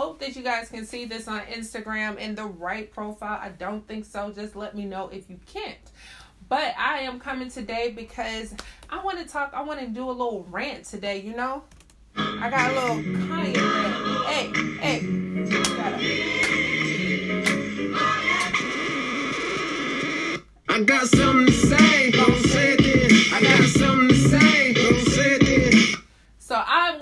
hope 0.00 0.18
that 0.18 0.34
you 0.34 0.42
guys 0.42 0.70
can 0.70 0.86
see 0.86 1.04
this 1.04 1.28
on 1.28 1.40
Instagram 1.42 2.16
in 2.16 2.34
the 2.34 2.46
right 2.46 2.90
profile. 2.90 3.38
I 3.38 3.50
don't 3.50 3.86
think 3.86 4.06
so. 4.06 4.32
Just 4.34 4.56
let 4.56 4.74
me 4.74 4.86
know 4.86 5.10
if 5.12 5.28
you 5.28 5.38
can't. 5.44 5.76
But 6.48 6.74
I 6.78 7.00
am 7.00 7.20
coming 7.20 7.50
today 7.50 7.92
because 7.94 8.54
I 8.88 9.02
want 9.04 9.18
to 9.18 9.26
talk, 9.26 9.52
I 9.52 9.60
want 9.60 9.80
to 9.80 9.86
do 9.88 10.08
a 10.08 10.10
little 10.10 10.46
rant 10.48 10.86
today, 10.86 11.20
you 11.20 11.36
know? 11.36 11.64
I 12.16 12.48
got 12.48 12.70
a 12.70 12.74
little 12.80 12.96
Kanye 13.26 13.56
rant. 13.56 14.24
Hey, 14.24 14.46
hey. 14.80 15.00
I 20.70 20.82
got 20.82 21.08
something 21.08 21.44
to 21.44 21.52
say, 21.52 22.10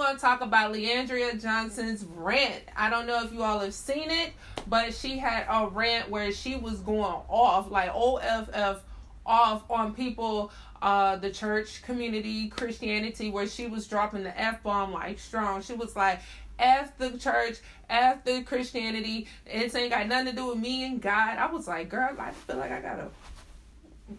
going 0.09 0.17
to 0.17 0.23
talk 0.25 0.41
about 0.41 0.73
Le'Andria 0.73 1.41
Johnson's 1.41 2.03
rant. 2.17 2.63
I 2.75 2.89
don't 2.89 3.07
know 3.07 3.23
if 3.23 3.31
you 3.31 3.43
all 3.43 3.59
have 3.59 3.75
seen 3.75 4.11
it, 4.11 4.33
but 4.67 4.95
she 4.95 5.19
had 5.19 5.45
a 5.51 5.69
rant 5.69 6.09
where 6.09 6.33
she 6.33 6.57
was 6.57 6.81
going 6.81 7.21
off, 7.29 7.71
like 7.71 7.91
OFF 7.95 8.83
off 9.27 9.71
on 9.71 9.95
people, 9.95 10.51
uh, 10.81 11.17
the 11.17 11.31
church 11.31 11.83
community, 11.83 12.49
Christianity, 12.49 13.31
where 13.31 13.47
she 13.47 13.67
was 13.67 13.87
dropping 13.87 14.23
the 14.23 14.41
F 14.41 14.63
bomb 14.63 14.95
like 14.95 15.19
strong. 15.19 15.61
She 15.61 15.75
was 15.75 15.95
like, 15.95 16.21
F 16.59 16.97
the 16.97 17.19
church, 17.19 17.59
F 17.91 18.25
the 18.25 18.43
Christianity. 18.45 19.27
It 19.45 19.75
ain't 19.75 19.91
got 19.91 20.07
nothing 20.07 20.27
to 20.27 20.33
do 20.33 20.47
with 20.47 20.59
me 20.59 20.87
and 20.87 21.03
God. 21.03 21.37
I 21.37 21.53
was 21.53 21.69
like, 21.69 21.91
girl, 21.91 22.17
I 22.19 22.31
feel 22.31 22.57
like 22.57 22.73
I 22.73 22.81
gotta. 22.81 23.09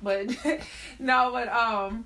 But 0.03 0.27
no, 0.99 1.31
but 1.31 1.47
um, 1.47 2.05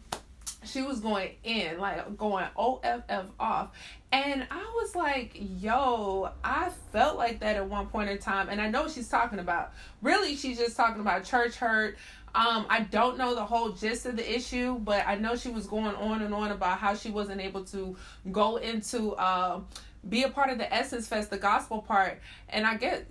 she 0.66 0.82
was 0.82 1.00
going 1.00 1.32
in, 1.44 1.78
like 1.80 2.18
going 2.18 2.46
OFF 2.56 3.26
off. 3.40 3.70
And 4.12 4.46
I 4.52 4.64
was 4.76 4.96
like, 4.96 5.32
yo, 5.36 6.32
I 6.44 6.70
felt 6.92 7.18
like 7.18 7.40
that 7.40 7.56
at 7.56 7.68
one 7.68 7.88
point 7.88 8.10
in 8.10 8.18
time. 8.20 8.50
And 8.50 8.62
I 8.62 8.70
know 8.70 8.84
what 8.84 8.92
she's 8.92 9.10
talking 9.10 9.40
about. 9.40 9.74
Really, 10.02 10.36
she's 10.36 10.58
just 10.58 10.78
talking 10.78 11.02
about 11.02 11.24
church 11.24 11.56
hurt. 11.56 11.98
Um, 12.36 12.66
I 12.70 12.82
don't 12.82 13.18
know 13.18 13.36
the 13.36 13.46
whole 13.46 13.72
gist 13.72 14.06
of 14.06 14.16
the 14.16 14.36
issue, 14.36 14.80
but 14.80 15.06
I 15.08 15.16
know 15.16 15.36
she 15.36 15.50
was 15.50 15.68
going 15.68 15.96
on 15.96 16.22
and 16.22 16.34
on 16.34 16.52
about 16.52 16.80
how 16.80 16.96
she 16.96 17.12
wasn't 17.12 17.42
able 17.42 17.64
to 17.66 17.96
go 18.32 18.58
into 18.58 19.14
uh, 19.14 19.62
be 20.08 20.24
a 20.24 20.30
part 20.30 20.50
of 20.50 20.58
the 20.58 20.74
Essence 20.74 21.08
Fest, 21.08 21.30
the 21.30 21.38
gospel 21.38 21.82
part. 21.82 22.20
And 22.50 22.66
I 22.66 22.76
get 22.78 23.06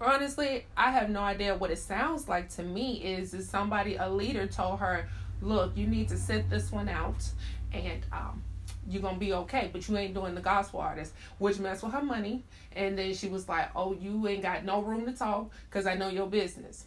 honestly, 0.00 0.66
I 0.76 0.90
have 0.90 1.10
no 1.10 1.20
idea 1.20 1.54
what 1.54 1.70
it 1.70 1.78
sounds 1.78 2.28
like 2.28 2.48
to 2.56 2.62
me. 2.62 3.02
Is 3.04 3.34
is 3.34 3.48
somebody 3.48 3.96
a 3.96 4.08
leader 4.08 4.46
told 4.46 4.80
her, 4.80 5.08
look, 5.40 5.76
you 5.76 5.86
need 5.86 6.08
to 6.08 6.16
sit 6.16 6.48
this 6.50 6.72
one 6.72 6.88
out, 6.88 7.24
and 7.72 8.04
um, 8.12 8.42
you're 8.88 9.02
gonna 9.02 9.18
be 9.18 9.32
okay, 9.32 9.70
but 9.72 9.88
you 9.88 9.96
ain't 9.96 10.14
doing 10.14 10.34
the 10.34 10.40
gospel 10.40 10.80
artist, 10.80 11.12
which 11.38 11.58
messed 11.58 11.82
with 11.82 11.92
her 11.92 12.02
money. 12.02 12.44
And 12.74 12.98
then 12.98 13.14
she 13.14 13.28
was 13.28 13.48
like, 13.48 13.70
oh, 13.74 13.94
you 13.94 14.26
ain't 14.28 14.42
got 14.42 14.64
no 14.64 14.82
room 14.82 15.06
to 15.06 15.12
talk 15.12 15.50
because 15.68 15.86
I 15.86 15.94
know 15.94 16.08
your 16.08 16.26
business. 16.26 16.86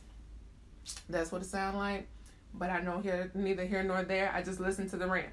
That's 1.10 1.32
what 1.32 1.42
it 1.42 1.46
sounded 1.46 1.78
like. 1.78 2.08
But 2.54 2.70
I 2.70 2.82
know 2.82 3.00
here 3.00 3.32
neither 3.34 3.66
here 3.66 3.84
nor 3.84 4.04
there. 4.04 4.32
I 4.34 4.42
just 4.42 4.60
listened 4.60 4.90
to 4.92 4.98
the 4.98 5.08
rant. 5.08 5.30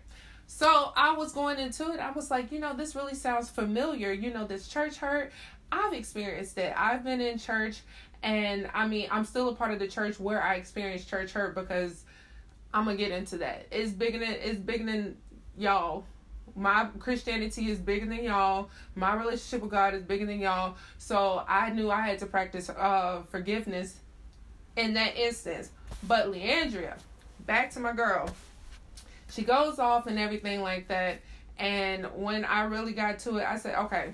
So 0.46 0.92
I 0.96 1.12
was 1.12 1.32
going 1.32 1.58
into 1.58 1.92
it. 1.92 2.00
I 2.00 2.12
was 2.12 2.30
like, 2.30 2.52
you 2.52 2.60
know, 2.60 2.74
this 2.74 2.94
really 2.94 3.14
sounds 3.14 3.48
familiar. 3.48 4.12
You 4.12 4.32
know, 4.32 4.46
this 4.46 4.68
church 4.68 4.96
hurt. 4.96 5.32
I've 5.72 5.92
experienced 5.92 6.56
it. 6.58 6.72
I've 6.76 7.02
been 7.02 7.20
in 7.20 7.38
church, 7.38 7.80
and 8.22 8.70
I 8.72 8.86
mean, 8.86 9.08
I'm 9.10 9.24
still 9.24 9.48
a 9.48 9.54
part 9.54 9.72
of 9.72 9.80
the 9.80 9.88
church 9.88 10.20
where 10.20 10.40
I 10.40 10.54
experienced 10.54 11.08
church 11.08 11.32
hurt 11.32 11.56
because 11.56 12.04
I'm 12.76 12.84
gonna 12.84 12.98
get 12.98 13.10
into 13.10 13.38
that. 13.38 13.66
It's 13.70 13.90
bigger 13.90 14.18
than 14.18 14.32
it's 14.32 14.58
bigger 14.58 14.84
than 14.84 15.16
y'all. 15.56 16.04
My 16.54 16.88
Christianity 16.98 17.70
is 17.70 17.78
bigger 17.78 18.04
than 18.04 18.22
y'all. 18.22 18.68
My 18.94 19.14
relationship 19.14 19.62
with 19.62 19.70
God 19.70 19.94
is 19.94 20.02
bigger 20.02 20.26
than 20.26 20.40
y'all. 20.40 20.76
So 20.98 21.42
I 21.48 21.70
knew 21.70 21.90
I 21.90 22.02
had 22.02 22.18
to 22.18 22.26
practice 22.26 22.68
uh 22.68 23.22
forgiveness 23.30 23.96
in 24.76 24.92
that 24.92 25.16
instance. 25.16 25.70
But 26.06 26.30
Le'Andria, 26.30 26.98
back 27.46 27.70
to 27.70 27.80
my 27.80 27.94
girl. 27.94 28.28
She 29.30 29.42
goes 29.42 29.78
off 29.78 30.06
and 30.06 30.18
everything 30.18 30.60
like 30.60 30.88
that. 30.88 31.20
And 31.58 32.04
when 32.14 32.44
I 32.44 32.64
really 32.64 32.92
got 32.92 33.20
to 33.20 33.38
it, 33.38 33.46
I 33.48 33.56
said, 33.56 33.74
okay, 33.84 34.10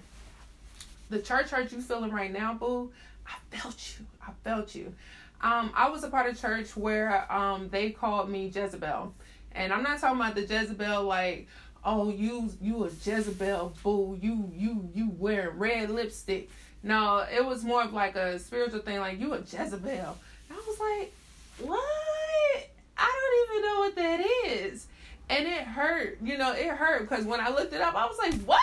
the 1.10 1.20
church 1.20 1.50
hurt 1.50 1.72
you 1.72 1.80
feeling 1.80 2.12
right 2.12 2.32
now, 2.32 2.54
boo. 2.54 2.92
I 3.26 3.56
felt 3.56 3.96
you. 3.98 4.06
I 4.24 4.30
felt 4.44 4.76
you. 4.76 4.94
Um, 5.42 5.72
I 5.74 5.90
was 5.90 6.04
a 6.04 6.08
part 6.08 6.30
of 6.30 6.40
church 6.40 6.76
where 6.76 7.30
um 7.32 7.68
they 7.70 7.90
called 7.90 8.30
me 8.30 8.46
Jezebel. 8.46 9.14
And 9.54 9.72
I'm 9.72 9.82
not 9.82 10.00
talking 10.00 10.20
about 10.20 10.34
the 10.34 10.42
Jezebel 10.42 11.02
like, 11.04 11.48
oh 11.84 12.10
you 12.10 12.50
you 12.60 12.84
a 12.84 12.88
Jezebel 12.88 13.74
boo, 13.82 14.18
you 14.20 14.50
you 14.54 14.88
you 14.94 15.10
wearing 15.18 15.58
red 15.58 15.90
lipstick. 15.90 16.48
No, 16.82 17.24
it 17.32 17.44
was 17.44 17.62
more 17.64 17.82
of 17.82 17.92
like 17.92 18.16
a 18.16 18.38
spiritual 18.38 18.80
thing, 18.80 18.98
like 18.98 19.20
you 19.20 19.32
a 19.34 19.38
Jezebel. 19.40 20.18
I 20.50 20.54
was 20.66 20.80
like, 20.80 21.12
what? 21.58 22.68
I 22.96 23.46
don't 23.48 23.56
even 23.56 23.68
know 23.68 23.78
what 23.80 23.96
that 23.96 24.26
is. 24.46 24.86
And 25.28 25.46
it 25.46 25.62
hurt, 25.62 26.18
you 26.22 26.36
know, 26.36 26.52
it 26.52 26.68
hurt 26.68 27.08
because 27.08 27.24
when 27.24 27.40
I 27.40 27.48
looked 27.48 27.72
it 27.72 27.80
up, 27.80 27.94
I 27.94 28.06
was 28.06 28.18
like, 28.18 28.34
what? 28.42 28.60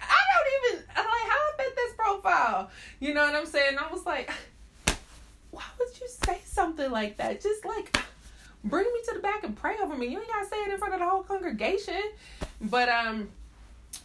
I 0.00 0.18
don't 0.34 0.72
even, 0.74 0.84
I'm 0.96 1.04
like, 1.04 1.30
how 1.30 1.36
I 1.36 1.52
fit 1.58 1.76
this 1.76 1.92
profile? 1.94 2.70
You 3.00 3.14
know 3.14 3.24
what 3.24 3.34
I'm 3.34 3.46
saying? 3.46 3.78
I 3.78 3.92
was 3.92 4.04
like, 4.04 4.30
why 5.58 5.64
would 5.78 6.00
you 6.00 6.06
say 6.08 6.38
something 6.44 6.90
like 6.90 7.16
that? 7.16 7.42
Just 7.42 7.64
like, 7.64 7.98
bring 8.62 8.84
me 8.84 9.00
to 9.08 9.14
the 9.14 9.20
back 9.20 9.42
and 9.42 9.56
pray 9.56 9.76
over 9.82 9.96
me. 9.96 10.06
You 10.06 10.20
ain't 10.20 10.28
gotta 10.28 10.46
say 10.46 10.56
it 10.56 10.72
in 10.72 10.78
front 10.78 10.94
of 10.94 11.00
the 11.00 11.08
whole 11.08 11.22
congregation. 11.22 12.00
But, 12.60 12.88
um, 12.88 13.28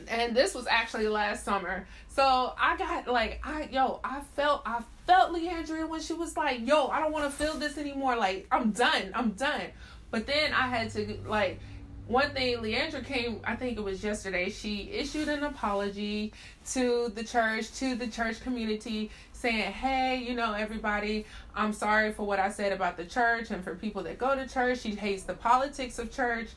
and 0.08 0.36
this 0.36 0.56
was 0.56 0.66
actually 0.68 1.08
last 1.08 1.46
summer. 1.46 1.88
So 2.10 2.54
I 2.60 2.78
got 2.78 3.08
like 3.08 3.40
I 3.44 3.70
yo, 3.72 4.00
I 4.04 4.22
felt 4.36 4.64
I 4.66 4.82
felt 5.06 5.32
Le'Andria 5.32 5.88
when 5.88 6.02
she 6.02 6.14
was 6.14 6.36
like, 6.36 6.66
yo, 6.66 6.88
I 6.88 7.00
don't 7.00 7.12
want 7.12 7.26
to 7.26 7.32
feel 7.32 7.56
this 7.56 7.78
anymore. 7.78 8.16
Like 8.16 8.48
I'm 8.52 8.72
done. 8.72 9.12
I'm 9.14 9.32
done. 9.32 9.62
But 10.10 10.26
then 10.26 10.54
I 10.54 10.68
had 10.68 10.92
to 10.92 11.18
like 11.28 11.60
one 12.08 12.32
thing 12.32 12.58
Leandra 12.58 13.06
came 13.06 13.40
I 13.44 13.56
think 13.56 13.78
it 13.78 13.84
was 13.84 14.04
yesterday, 14.04 14.50
she 14.50 14.90
issued 14.92 15.28
an 15.28 15.44
apology 15.44 16.34
to 16.72 17.12
the 17.16 17.24
church, 17.24 17.74
to 17.80 17.96
the 17.96 18.08
church 18.08 18.42
community, 18.42 19.10
saying, 19.44 19.74
Hey, 19.74 20.24
you 20.28 20.34
know, 20.34 20.54
everybody, 20.54 21.26
I'm 21.56 21.74
sorry 21.74 22.14
for 22.14 22.26
what 22.26 22.40
I 22.40 22.50
said 22.50 22.72
about 22.72 22.98
the 22.98 23.06
church 23.06 23.52
and 23.52 23.64
for 23.64 23.76
people 23.76 24.02
that 24.04 24.18
go 24.18 24.36
to 24.36 24.48
church. 24.48 24.80
She 24.80 24.96
hates 24.96 25.24
the 25.24 25.34
politics 25.34 26.00
of 26.00 26.12
church 26.12 26.50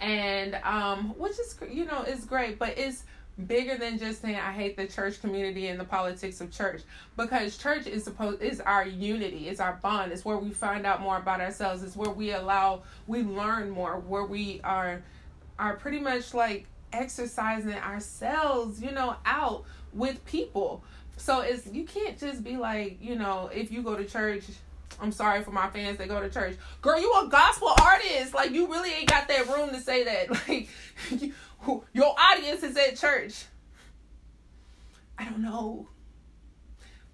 and 0.00 0.54
um 0.64 1.10
which 1.18 1.38
is 1.38 1.54
you 1.70 1.84
know 1.84 2.00
is 2.04 2.24
great 2.24 2.58
but 2.58 2.78
it's 2.78 3.04
bigger 3.46 3.76
than 3.76 3.98
just 3.98 4.22
saying 4.22 4.36
I 4.36 4.52
hate 4.52 4.76
the 4.76 4.86
church 4.86 5.20
community 5.20 5.68
and 5.68 5.78
the 5.78 5.84
politics 5.84 6.40
of 6.40 6.50
church 6.50 6.82
because 7.16 7.56
church 7.56 7.86
is 7.86 8.04
supposed 8.04 8.42
is 8.42 8.60
our 8.60 8.86
unity, 8.86 9.48
it's 9.48 9.60
our 9.60 9.78
bond, 9.82 10.12
it's 10.12 10.24
where 10.24 10.36
we 10.36 10.50
find 10.50 10.86
out 10.86 11.00
more 11.00 11.18
about 11.18 11.40
ourselves, 11.40 11.82
it's 11.82 11.96
where 11.96 12.10
we 12.10 12.32
allow 12.32 12.82
we 13.06 13.22
learn 13.22 13.70
more, 13.70 13.98
where 14.00 14.24
we 14.24 14.60
are 14.64 15.02
are 15.58 15.76
pretty 15.76 16.00
much 16.00 16.34
like 16.34 16.66
exercising 16.92 17.74
ourselves, 17.74 18.82
you 18.82 18.90
know, 18.90 19.16
out 19.24 19.64
with 19.92 20.24
people. 20.26 20.82
So 21.20 21.40
it's 21.40 21.66
you 21.66 21.84
can't 21.84 22.18
just 22.18 22.42
be 22.42 22.56
like, 22.56 22.98
you 23.00 23.14
know, 23.14 23.50
if 23.52 23.70
you 23.70 23.82
go 23.82 23.96
to 23.96 24.04
church 24.04 24.44
I'm 25.00 25.12
sorry 25.12 25.42
for 25.42 25.50
my 25.50 25.68
fans 25.70 25.98
that 25.98 26.08
go 26.08 26.20
to 26.20 26.28
church. 26.28 26.56
Girl, 26.82 27.00
you 27.00 27.12
a 27.24 27.28
gospel 27.28 27.72
artist. 27.82 28.34
Like 28.34 28.50
you 28.50 28.66
really 28.66 28.92
ain't 28.92 29.08
got 29.08 29.28
that 29.28 29.48
room 29.48 29.70
to 29.70 29.80
say 29.80 30.04
that. 30.04 30.28
Like 30.48 30.68
you, 31.10 31.32
your 31.92 32.14
audience 32.18 32.62
is 32.62 32.76
at 32.76 32.96
church. 32.96 33.44
I 35.18 35.24
don't 35.24 35.42
know. 35.42 35.88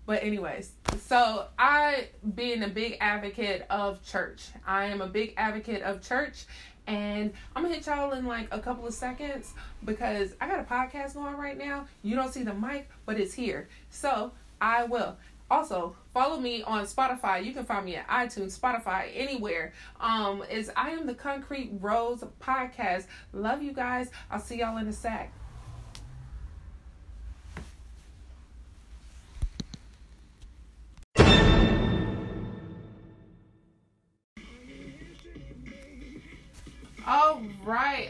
But 0.06 0.22
anyways, 0.22 0.70
so 1.00 1.46
I 1.58 2.08
being 2.34 2.62
a 2.62 2.68
big 2.68 2.96
advocate 3.00 3.66
of 3.68 4.04
church. 4.04 4.46
I 4.64 4.84
am 4.86 5.00
a 5.00 5.08
big 5.08 5.34
advocate 5.36 5.82
of 5.82 6.06
church 6.06 6.44
and 6.86 7.32
I'm 7.54 7.62
gonna 7.62 7.74
hit 7.74 7.86
y'all 7.86 8.12
in 8.12 8.26
like 8.26 8.48
a 8.50 8.60
couple 8.60 8.86
of 8.86 8.94
seconds 8.94 9.54
because 9.84 10.34
I 10.40 10.48
got 10.48 10.60
a 10.60 10.64
podcast 10.64 11.14
going 11.14 11.36
right 11.36 11.58
now. 11.58 11.86
You 12.02 12.16
don't 12.16 12.32
see 12.32 12.42
the 12.42 12.54
mic, 12.54 12.88
but 13.04 13.18
it's 13.18 13.34
here. 13.34 13.68
So 13.90 14.32
I 14.60 14.84
will. 14.84 15.16
Also, 15.48 15.94
follow 16.12 16.40
me 16.40 16.62
on 16.64 16.84
Spotify. 16.86 17.44
You 17.44 17.52
can 17.52 17.64
find 17.64 17.84
me 17.84 17.94
at 17.94 18.08
iTunes, 18.08 18.58
Spotify, 18.58 19.10
anywhere. 19.14 19.72
Um, 20.00 20.42
is 20.50 20.72
I 20.76 20.90
am 20.90 21.06
the 21.06 21.14
Concrete 21.14 21.70
Rose 21.80 22.24
podcast. 22.40 23.06
Love 23.32 23.62
you 23.62 23.72
guys. 23.72 24.10
I'll 24.28 24.40
see 24.40 24.58
y'all 24.58 24.76
in 24.78 24.88
a 24.88 24.92
sec. 24.92 25.32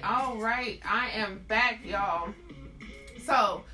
All 0.02 0.36
right. 0.36 0.80
I 0.84 1.10
am 1.10 1.40
back, 1.48 1.80
y'all. 1.84 2.30
So, 3.24 3.64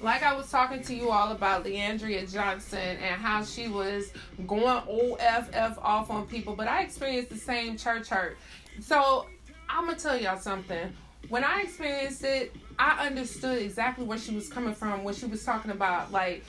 like 0.00 0.22
I 0.22 0.34
was 0.34 0.50
talking 0.50 0.82
to 0.82 0.94
you 0.94 1.10
all 1.10 1.32
about 1.32 1.64
Le'Andria 1.64 2.30
Johnson 2.30 2.78
and 2.78 3.20
how 3.20 3.44
she 3.44 3.68
was 3.68 4.12
going 4.46 4.64
OFF 4.64 5.78
off 5.78 6.10
on 6.10 6.26
people, 6.26 6.54
but 6.54 6.68
I 6.68 6.82
experienced 6.82 7.30
the 7.30 7.38
same 7.38 7.76
church 7.76 8.08
hurt. 8.08 8.36
So 8.80 9.26
I'm 9.68 9.86
gonna 9.86 9.98
tell 9.98 10.20
y'all 10.20 10.38
something. 10.38 10.92
When 11.28 11.42
I 11.42 11.62
experienced 11.62 12.24
it, 12.24 12.54
I 12.78 13.06
understood 13.06 13.62
exactly 13.62 14.04
where 14.04 14.18
she 14.18 14.34
was 14.34 14.48
coming 14.48 14.74
from 14.74 15.02
when 15.02 15.14
she 15.14 15.26
was 15.26 15.44
talking 15.44 15.70
about 15.70 16.12
like 16.12 16.44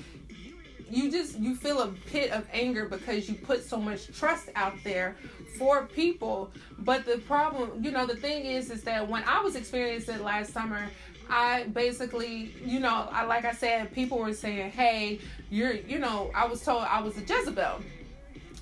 you 0.89 1.11
just 1.11 1.37
you 1.39 1.55
feel 1.55 1.81
a 1.81 1.87
pit 1.87 2.31
of 2.31 2.47
anger 2.53 2.85
because 2.85 3.27
you 3.29 3.35
put 3.35 3.63
so 3.63 3.77
much 3.77 4.07
trust 4.17 4.49
out 4.55 4.75
there 4.83 5.15
for 5.57 5.85
people. 5.87 6.51
But 6.79 7.05
the 7.05 7.17
problem 7.19 7.83
you 7.83 7.91
know 7.91 8.05
the 8.05 8.15
thing 8.15 8.45
is 8.45 8.69
is 8.69 8.83
that 8.83 9.07
when 9.07 9.23
i 9.23 9.41
was 9.41 9.55
experiencing 9.55 10.15
it 10.15 10.21
last 10.21 10.53
summer 10.53 10.87
i 11.29 11.63
basically 11.73 12.53
you 12.63 12.79
know 12.79 13.07
i 13.11 13.23
like 13.25 13.45
i 13.45 13.51
said 13.51 13.93
people 13.93 14.17
were 14.17 14.33
saying 14.33 14.71
hey 14.71 15.19
you're 15.49 15.73
you 15.73 15.99
know 15.99 16.31
i 16.33 16.45
was 16.45 16.63
told 16.63 16.83
i 16.83 17.01
was 17.01 17.17
a 17.17 17.21
jezebel. 17.21 17.81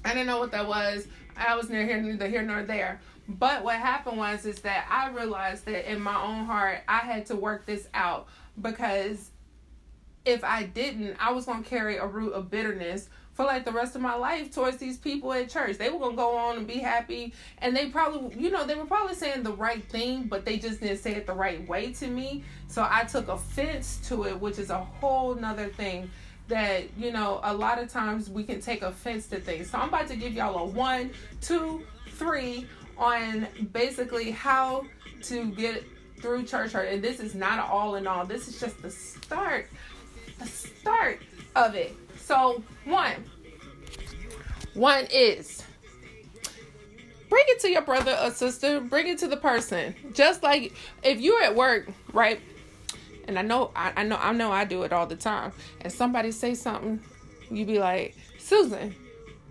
I 0.04 0.10
didn't 0.10 0.28
know 0.28 0.38
what 0.38 0.52
that 0.52 0.68
was. 0.68 1.08
I 1.36 1.56
was 1.56 1.70
near 1.70 1.84
here 1.84 2.00
neither 2.00 2.28
here 2.28 2.44
nor 2.44 2.64
there. 2.64 3.02
But 3.28 3.64
what 3.64 3.78
happened 3.78 4.18
was 4.18 4.46
is 4.46 4.60
that 4.62 4.88
i 4.90 5.10
realized 5.10 5.66
that 5.66 5.92
in 5.92 6.02
my 6.02 6.22
own 6.22 6.46
heart 6.46 6.80
i 6.88 7.00
had 7.00 7.26
to 7.28 7.36
work 7.36 7.66
this 7.66 7.88
out 7.94 8.28
because 8.62 9.32
if 10.26 10.44
I 10.44 10.64
didn't, 10.64 11.16
I 11.20 11.32
was 11.32 11.46
gonna 11.46 11.64
carry 11.64 11.98
a 11.98 12.06
root 12.06 12.34
of 12.34 12.50
bitterness 12.50 13.10
for 13.34 13.46
like 13.46 13.66
the 13.66 13.72
rest 13.72 13.96
of 13.96 14.02
my 14.02 14.16
life 14.16 14.54
towards 14.54 14.78
these 14.78 14.98
people 14.98 15.32
at 15.34 15.50
church. 15.50 15.78
They 15.78 15.90
were 15.90 16.00
gonna 16.00 16.16
go 16.16 16.36
on 16.36 16.58
and 16.58 16.68
be 16.68 16.80
happy, 16.80 17.34
and 17.60 17.76
they 17.76 17.90
probably, 17.90 18.36
you 18.42 18.50
know, 18.50 18.66
they 18.66 18.76
were 18.76 18.86
probably 18.86 19.16
saying 19.16 19.44
the 19.44 19.52
right 19.52 19.84
thing, 19.90 20.24
but 20.24 20.46
they 20.46 20.58
just 20.58 20.82
didn't 20.82 20.98
say 20.98 21.14
it 21.16 21.28
the 21.28 21.34
right 21.34 21.68
way 21.68 21.92
to 21.94 22.08
me. 22.08 22.44
So 22.68 22.88
I 22.90 23.04
took 23.04 23.28
offense 23.28 24.00
to 24.08 24.24
it, 24.24 24.40
which 24.40 24.58
is 24.58 24.70
a 24.70 24.80
whole 24.80 25.36
nother 25.36 25.68
thing 25.68 26.10
that 26.48 26.84
you 26.98 27.12
know 27.12 27.40
a 27.44 27.54
lot 27.54 27.80
of 27.80 27.90
times 27.90 28.30
we 28.30 28.44
can 28.44 28.62
take 28.62 28.82
offense 28.82 29.28
to 29.28 29.40
things. 29.40 29.70
So 29.70 29.78
I'm 29.78 29.90
about 29.90 30.08
to 30.08 30.16
give 30.16 30.34
y'all 30.34 30.58
a 30.58 30.66
one, 30.66 31.12
two, 31.42 31.84
three 32.12 32.68
on 32.98 33.48
basically 33.74 34.32
how 34.32 34.86
to 35.24 35.52
get 35.52 35.84
through 36.22 36.44
church 36.44 36.72
hurt. 36.72 36.88
And 36.88 37.04
this 37.04 37.20
is 37.20 37.36
not 37.36 37.70
all 37.70 37.96
in 37.96 38.08
all. 38.08 38.26
This 38.26 38.48
is 38.48 38.60
just 38.60 38.82
the 38.82 38.90
start 38.90 39.68
the 40.40 40.46
start 40.48 41.20
of 41.56 41.76
it. 41.76 41.96
So, 42.18 42.64
one, 42.86 43.24
one 44.74 45.06
is 45.12 45.64
bring 47.30 47.44
it 47.48 47.60
to 47.62 47.70
your 47.70 47.82
brother 47.82 48.18
or 48.22 48.32
sister, 48.32 48.80
bring 48.80 49.08
it 49.08 49.18
to 49.20 49.28
the 49.28 49.38
person. 49.38 49.96
Just 50.14 50.44
like 50.44 50.74
if 51.04 51.20
you're 51.20 51.42
at 51.44 51.56
work, 51.56 51.90
right? 52.14 52.40
And 53.28 53.40
I 53.40 53.42
know 53.42 53.72
I, 53.76 53.94
I 53.98 54.04
know 54.04 54.18
I 54.18 54.32
know 54.32 54.52
I 54.52 54.66
do 54.66 54.84
it 54.84 54.94
all 54.94 55.08
the 55.08 55.16
time. 55.16 55.52
And 55.82 55.92
somebody 55.92 56.32
say 56.32 56.54
something, 56.56 57.00
you 57.50 57.66
be 57.66 57.80
like, 57.80 58.16
Susan, 58.38 58.96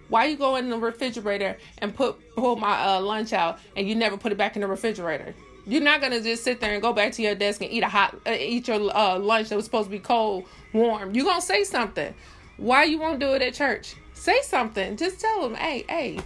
why 0.09 0.27
you 0.27 0.37
go 0.37 0.57
in 0.57 0.71
the 0.71 0.79
refrigerator 0.79 1.57
and 1.79 1.95
put 1.95 2.17
pull 2.37 2.57
my 2.57 2.81
uh, 2.85 3.01
lunch 3.01 3.33
out 3.33 3.59
and 3.77 3.89
you 3.89 3.95
never 3.95 4.17
put 4.17 4.33
it 4.33 4.39
back 4.39 4.57
in 4.57 4.63
the 4.63 4.69
refrigerator? 4.69 5.35
You're 5.67 5.83
not 5.83 6.01
gonna 6.01 6.21
just 6.21 6.45
sit 6.45 6.61
there 6.61 6.75
and 6.75 6.83
go 6.83 6.93
back 6.93 7.13
to 7.13 7.23
your 7.23 7.35
desk 7.35 7.63
and 7.63 7.71
eat 7.71 7.83
a 7.83 7.89
hot 7.89 8.15
uh, 8.27 8.33
eat 8.33 8.69
your 8.69 8.95
uh, 8.95 9.19
lunch 9.19 9.49
that 9.49 9.57
was 9.57 9.65
supposed 9.65 9.87
to 9.87 9.91
be 9.91 9.99
cold 9.99 10.47
warm. 10.73 11.15
You 11.15 11.25
gonna 11.25 11.41
say 11.41 11.65
something. 11.65 12.15
Why 12.57 12.85
you 12.85 12.99
won't 12.99 13.19
do 13.19 13.33
it 13.33 13.43
at 13.43 13.55
church? 13.55 13.95
Say 14.13 14.41
something. 14.43 14.97
Just 14.97 15.21
tell 15.21 15.43
them, 15.43 15.55
hey, 15.55 15.85
hey, 15.89 16.19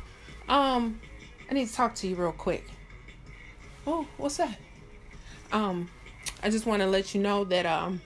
um, 0.48 1.00
I 1.50 1.54
need 1.54 1.68
to 1.68 1.74
talk 1.74 1.94
to 1.96 2.08
you 2.08 2.16
real 2.16 2.32
quick. 2.32 2.64
Oh, 3.86 4.06
what's 4.18 4.36
that? 4.36 4.58
Um, 5.52 5.88
I 6.42 6.50
just 6.50 6.66
want 6.66 6.82
to 6.82 6.86
let 6.86 7.14
you 7.14 7.22
know 7.22 7.44
that 7.44 7.64
um, 7.64 8.00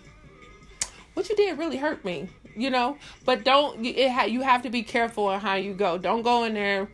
what 1.14 1.28
you 1.28 1.37
did 1.37 1.58
really 1.58 1.76
hurt 1.76 2.05
me. 2.05 2.28
You 2.55 2.69
know, 2.69 2.99
but 3.25 3.44
don't 3.44 3.82
it 3.85 4.11
ha- 4.11 4.25
you 4.25 4.43
have 4.43 4.62
to 4.64 4.70
be 4.70 4.82
careful 4.82 5.28
on 5.28 5.40
how 5.40 5.55
you 5.55 5.73
go. 5.73 5.96
Don't 5.96 6.20
go 6.20 6.44
in 6.44 6.52
there 6.52 6.90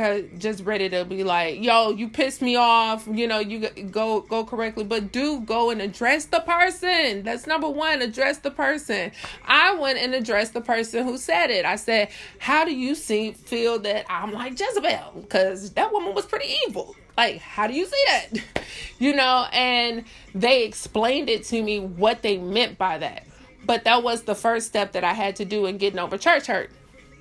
cause 0.00 0.24
just 0.38 0.64
ready 0.64 0.88
to 0.88 1.04
be 1.04 1.24
like, 1.24 1.62
yo, 1.62 1.90
you 1.90 2.08
pissed 2.08 2.40
me 2.40 2.56
off. 2.56 3.06
You 3.10 3.26
know, 3.28 3.38
you 3.38 3.68
go 3.68 4.20
go 4.22 4.44
correctly, 4.44 4.84
but 4.84 5.12
do 5.12 5.40
go 5.40 5.70
and 5.70 5.82
address 5.82 6.24
the 6.24 6.40
person. 6.40 7.22
That's 7.22 7.46
number 7.46 7.68
one. 7.68 8.00
Address 8.00 8.38
the 8.38 8.50
person. 8.50 9.12
I 9.44 9.74
went 9.74 9.98
and 9.98 10.14
addressed 10.14 10.54
the 10.54 10.62
person 10.62 11.04
who 11.04 11.18
said 11.18 11.50
it. 11.50 11.66
I 11.66 11.76
said, 11.76 12.08
how 12.38 12.64
do 12.64 12.74
you 12.74 12.94
see 12.94 13.32
feel 13.32 13.78
that 13.80 14.06
I'm 14.08 14.32
like 14.32 14.58
Jezebel? 14.58 15.20
Because 15.20 15.72
that 15.72 15.92
woman 15.92 16.14
was 16.14 16.24
pretty 16.24 16.54
evil. 16.66 16.96
Like, 17.18 17.38
how 17.38 17.66
do 17.66 17.74
you 17.74 17.86
see 17.86 18.04
that? 18.06 18.30
You 18.98 19.16
know, 19.16 19.46
and 19.50 20.04
they 20.34 20.64
explained 20.64 21.30
it 21.30 21.44
to 21.44 21.62
me 21.62 21.80
what 21.80 22.20
they 22.20 22.36
meant 22.36 22.76
by 22.76 22.98
that. 22.98 23.26
But 23.64 23.84
that 23.84 24.02
was 24.02 24.24
the 24.24 24.34
first 24.34 24.66
step 24.66 24.92
that 24.92 25.04
I 25.04 25.14
had 25.14 25.36
to 25.36 25.46
do 25.46 25.64
in 25.64 25.78
getting 25.78 25.98
over 25.98 26.18
church 26.18 26.48
hurt. 26.48 26.70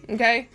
Okay. 0.10 0.48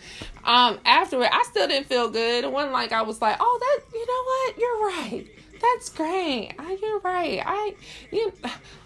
Um, 0.43 0.79
afterward, 0.85 1.29
I 1.33 1.45
still 1.45 1.69
didn't 1.69 1.87
feel 1.87 2.11
good. 2.11 2.45
It 2.45 2.51
wasn't 2.51 2.73
like 2.73 2.93
I 2.93 3.03
was 3.03 3.21
like, 3.23 3.37
oh, 3.39 3.59
that, 3.61 3.97
you 3.97 4.07
know 4.07 4.23
what? 4.25 4.59
You're 4.59 4.87
right. 4.87 5.27
That's 5.63 5.89
great. 5.89 6.53
I, 6.59 6.77
you're 6.83 6.99
right. 7.01 7.43
I, 7.45 7.75
you, 8.11 8.33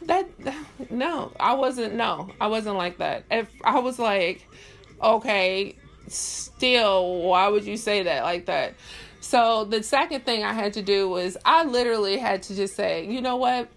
that, 0.03 0.29
no, 0.91 1.33
I 1.41 1.55
wasn't, 1.55 1.95
no, 1.95 2.31
I 2.41 2.49
wasn't 2.49 2.77
like 2.77 2.99
that. 2.99 3.25
If 3.31 3.49
I 3.65 3.79
was 3.81 3.99
like, 3.99 4.47
okay, 5.03 5.75
still, 6.07 7.23
why 7.23 7.49
would 7.49 7.65
you 7.65 7.77
say 7.77 8.03
that 8.05 8.23
like 8.23 8.47
that? 8.47 8.75
So 9.21 9.65
the 9.65 9.83
second 9.83 10.25
thing 10.25 10.45
I 10.45 10.53
had 10.53 10.75
to 10.75 10.83
do 10.83 11.09
was 11.09 11.37
I 11.45 11.65
literally 11.65 12.19
had 12.19 12.43
to 12.45 12.55
just 12.55 12.77
say, 12.77 13.07
you 13.07 13.21
know 13.21 13.37
what? 13.37 13.69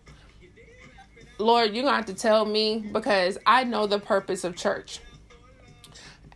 Lord, 1.39 1.73
you're 1.73 1.83
going 1.83 1.93
to 1.93 1.95
have 1.95 2.05
to 2.05 2.13
tell 2.13 2.45
me 2.45 2.87
because 2.91 3.37
I 3.47 3.63
know 3.63 3.87
the 3.87 3.97
purpose 3.97 4.43
of 4.43 4.55
church 4.55 4.99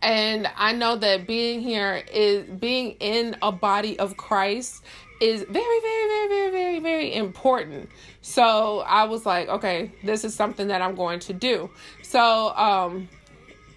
and 0.06 0.48
I 0.54 0.70
know 0.70 0.94
that 0.94 1.26
being 1.26 1.60
here 1.60 2.00
is 2.12 2.44
being 2.44 2.92
in 3.00 3.36
a 3.42 3.50
body 3.50 3.98
of 3.98 4.16
Christ 4.16 4.84
is 5.20 5.42
very, 5.42 5.80
very, 5.80 6.08
very, 6.08 6.28
very, 6.28 6.50
very, 6.52 6.78
very 6.78 7.14
important. 7.14 7.90
So 8.22 8.84
I 8.86 9.02
was 9.06 9.26
like, 9.26 9.48
okay, 9.48 9.90
this 10.04 10.24
is 10.24 10.32
something 10.32 10.68
that 10.68 10.80
I'm 10.80 10.94
going 10.94 11.18
to 11.20 11.32
do. 11.32 11.70
So, 12.02 12.54
um, 12.56 13.08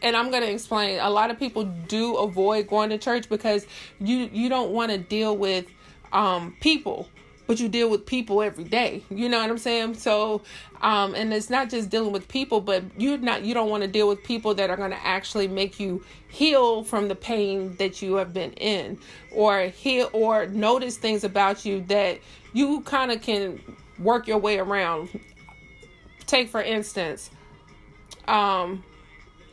and 0.04 0.16
I'm 0.16 0.30
going 0.30 0.44
to 0.44 0.52
explain. 0.52 1.00
A 1.00 1.10
lot 1.10 1.31
of 1.31 1.40
people 1.40 1.64
do 1.88 2.18
avoid 2.18 2.68
going 2.68 2.92
to 2.92 3.00
church 3.00 3.28
because 3.28 3.66
you 4.00 4.30
you 4.31 4.50
don't 4.50 4.69
want 4.69 4.92
to 4.92 5.00
deal 5.00 5.36
with 5.36 5.66
um, 6.14 6.56
people 6.59 7.09
but 7.50 7.60
you 7.60 7.68
deal 7.68 7.90
with 7.90 8.06
people 8.06 8.44
every 8.44 8.64
day. 8.64 9.02
You 9.10 9.28
know 9.28 9.40
what 9.40 9.50
I'm 9.50 9.58
saying? 9.58 9.96
So, 9.96 10.44
um, 10.82 11.16
and 11.16 11.34
it's 11.34 11.50
not 11.50 11.72
just 11.72 11.90
dealing 11.90 12.12
with 12.12 12.28
people, 12.28 12.62
but 12.62 12.84
you're 12.96 13.18
not, 13.18 13.44
you 13.44 13.56
don't 13.56 13.72
want 13.72 13.82
to 13.82 13.90
deal 13.90 14.08
with 14.08 14.24
people 14.24 14.54
that 14.54 14.70
are 14.70 14.78
going 14.78 14.92
to 14.92 15.04
actually 15.04 15.48
make 15.48 15.80
you 15.80 16.04
heal 16.28 16.84
from 16.84 17.08
the 17.08 17.16
pain 17.16 17.76
that 17.78 18.04
you 18.04 18.14
have 18.18 18.36
been 18.36 18.52
in 18.54 19.00
or 19.32 19.64
heal 19.64 20.12
or 20.14 20.46
notice 20.46 20.98
things 20.98 21.24
about 21.24 21.66
you 21.66 21.82
that 21.88 22.20
you 22.54 22.82
kind 22.82 23.12
of 23.12 23.20
can 23.24 23.60
work 23.98 24.28
your 24.28 24.38
way 24.38 24.60
around. 24.60 25.10
Take, 26.28 26.50
for 26.50 26.62
instance, 26.62 27.32
um, 28.28 28.84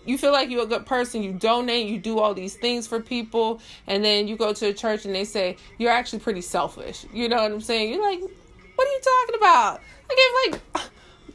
you 0.06 0.16
feel 0.18 0.32
like 0.32 0.50
you're 0.50 0.62
a 0.62 0.66
good 0.66 0.86
person, 0.86 1.22
you 1.22 1.32
donate, 1.32 1.86
you 1.86 1.98
do 1.98 2.18
all 2.18 2.34
these 2.34 2.54
things 2.54 2.86
for 2.86 3.00
people, 3.00 3.60
and 3.86 4.04
then 4.04 4.28
you 4.28 4.36
go 4.36 4.52
to 4.52 4.68
a 4.68 4.72
church 4.72 5.04
and 5.04 5.14
they 5.14 5.24
say 5.24 5.56
you're 5.78 5.90
actually 5.90 6.20
pretty 6.20 6.40
selfish. 6.40 7.04
You 7.12 7.28
know 7.28 7.36
what 7.36 7.52
I'm 7.52 7.60
saying? 7.60 7.92
You're 7.92 8.02
like, 8.02 8.20
what 8.20 8.88
are 8.88 8.90
you 8.90 9.00
talking 9.00 9.36
about? 9.36 9.80
I 10.10 10.14
gave 10.14 10.52
like 10.52 10.62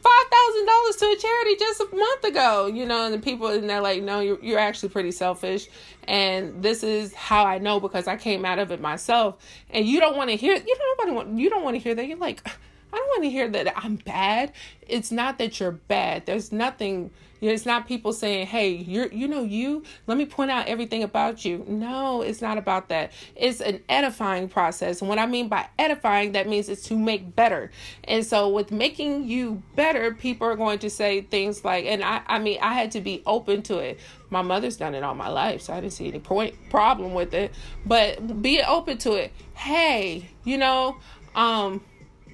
five 0.01 0.25
thousand 0.31 0.65
dollars 0.65 0.95
to 0.95 1.05
a 1.05 1.15
charity 1.17 1.55
just 1.57 1.81
a 1.81 1.95
month 1.95 2.23
ago. 2.23 2.67
You 2.67 2.85
know, 2.85 3.05
and 3.05 3.13
the 3.13 3.19
people 3.19 3.47
and 3.47 3.69
they're 3.69 3.81
like, 3.81 4.01
no, 4.03 4.19
you're 4.19 4.39
you're 4.41 4.59
actually 4.59 4.89
pretty 4.89 5.11
selfish, 5.11 5.67
and 6.07 6.63
this 6.63 6.83
is 6.83 7.13
how 7.13 7.45
I 7.45 7.57
know 7.57 7.79
because 7.79 8.07
I 8.07 8.15
came 8.15 8.45
out 8.45 8.59
of 8.59 8.71
it 8.71 8.81
myself. 8.81 9.37
And 9.69 9.85
you 9.85 9.99
don't 9.99 10.15
want 10.15 10.29
to 10.29 10.35
hear. 10.35 10.55
You 10.55 10.77
don't 10.97 11.15
want. 11.15 11.37
You 11.37 11.49
don't 11.49 11.63
want 11.63 11.75
to 11.75 11.79
hear 11.79 11.95
that. 11.95 12.07
You're 12.07 12.17
like. 12.17 12.47
I 12.93 12.97
don't 12.97 13.07
want 13.07 13.23
to 13.23 13.29
hear 13.29 13.47
that 13.47 13.71
I'm 13.77 13.95
bad. 13.95 14.51
It's 14.85 15.13
not 15.13 15.37
that 15.37 15.61
you're 15.61 15.71
bad. 15.71 16.25
There's 16.25 16.51
nothing 16.51 17.11
it's 17.49 17.65
not 17.65 17.87
people 17.87 18.13
saying, 18.13 18.47
"Hey, 18.47 18.69
you're 18.69 19.07
you 19.07 19.27
know 19.27 19.43
you, 19.43 19.83
let 20.05 20.17
me 20.17 20.25
point 20.25 20.51
out 20.51 20.67
everything 20.67 21.03
about 21.03 21.43
you." 21.43 21.65
No, 21.67 22.21
it's 22.21 22.41
not 22.41 22.57
about 22.57 22.89
that. 22.89 23.11
It's 23.35 23.61
an 23.61 23.81
edifying 23.89 24.47
process. 24.47 25.01
And 25.01 25.09
what 25.09 25.17
I 25.17 25.25
mean 25.25 25.47
by 25.47 25.67
edifying, 25.79 26.33
that 26.33 26.47
means 26.47 26.69
it's 26.69 26.83
to 26.89 26.97
make 26.97 27.35
better. 27.35 27.71
And 28.03 28.25
so 28.25 28.49
with 28.49 28.71
making 28.71 29.27
you 29.27 29.63
better, 29.75 30.13
people 30.13 30.47
are 30.47 30.55
going 30.55 30.79
to 30.79 30.89
say 30.89 31.21
things 31.21 31.65
like 31.65 31.85
and 31.85 32.03
I 32.03 32.21
I 32.27 32.39
mean, 32.39 32.59
I 32.61 32.73
had 32.73 32.91
to 32.91 33.01
be 33.01 33.23
open 33.25 33.63
to 33.63 33.79
it. 33.79 33.99
My 34.29 34.43
mother's 34.43 34.77
done 34.77 34.95
it 34.95 35.03
all 35.03 35.15
my 35.15 35.29
life, 35.29 35.61
so 35.61 35.73
I 35.73 35.81
didn't 35.81 35.93
see 35.93 36.07
any 36.07 36.19
point 36.19 36.55
problem 36.69 37.13
with 37.13 37.33
it. 37.33 37.53
But 37.85 38.41
be 38.41 38.61
open 38.61 38.97
to 38.99 39.13
it. 39.13 39.33
Hey, 39.55 40.29
you 40.43 40.57
know, 40.57 40.97
um 41.35 41.81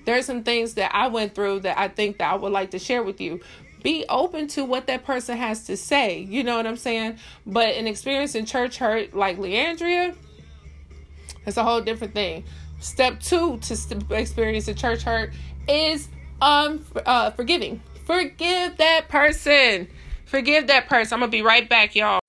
there's 0.07 0.25
some 0.25 0.43
things 0.43 0.75
that 0.75 0.95
I 0.95 1.07
went 1.07 1.35
through 1.35 1.59
that 1.61 1.77
I 1.77 1.89
think 1.89 2.19
that 2.19 2.31
I 2.31 2.35
would 2.35 2.53
like 2.53 2.71
to 2.71 2.79
share 2.79 3.03
with 3.03 3.19
you 3.19 3.41
be 3.87 4.03
open 4.09 4.49
to 4.49 4.65
what 4.65 4.87
that 4.87 5.05
person 5.05 5.37
has 5.37 5.63
to 5.63 5.77
say. 5.77 6.19
You 6.19 6.43
know 6.43 6.57
what 6.57 6.67
I'm 6.67 6.75
saying? 6.75 7.19
But 7.45 7.75
an 7.75 7.87
experience 7.87 8.35
in 8.35 8.45
church 8.45 8.77
hurt 8.77 9.13
like 9.13 9.37
Le'Andria, 9.37 10.13
it's 11.45 11.55
a 11.55 11.63
whole 11.63 11.79
different 11.79 12.13
thing. 12.13 12.43
Step 12.81 13.21
two 13.21 13.59
to 13.59 14.05
experience 14.09 14.67
a 14.67 14.73
church 14.73 15.03
hurt 15.03 15.31
is 15.69 16.09
um 16.41 16.85
uh, 17.05 17.31
forgiving. 17.31 17.81
Forgive 18.05 18.75
that 18.75 19.07
person. 19.07 19.87
Forgive 20.25 20.67
that 20.67 20.89
person. 20.89 21.13
I'm 21.13 21.21
to 21.21 21.31
be 21.31 21.41
right 21.41 21.69
back, 21.69 21.95
y'all. 21.95 22.19